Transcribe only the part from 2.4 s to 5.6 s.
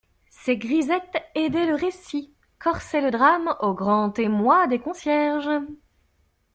corsaient le drame au grand émoi des concierges.